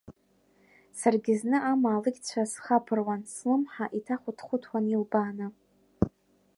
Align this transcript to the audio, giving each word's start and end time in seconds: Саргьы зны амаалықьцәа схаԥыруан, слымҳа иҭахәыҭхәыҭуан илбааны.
Саргьы 0.99 1.33
зны 1.39 1.57
амаалықьцәа 1.71 2.43
схаԥыруан, 2.51 3.21
слымҳа 3.33 3.85
иҭахәыҭхәыҭуан 3.97 4.85
илбааны. 4.93 5.47